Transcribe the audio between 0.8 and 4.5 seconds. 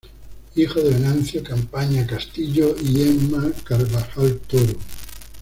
de Venancio Campaña Castillo y Ema Carvajal